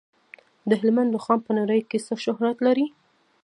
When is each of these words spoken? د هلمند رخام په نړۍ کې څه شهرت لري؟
د 0.69 0.71
هلمند 0.81 1.13
رخام 1.17 1.39
په 1.47 1.51
نړۍ 1.59 1.81
کې 1.89 1.97
څه 2.05 2.13
شهرت 2.25 2.57
لري؟ 2.67 2.85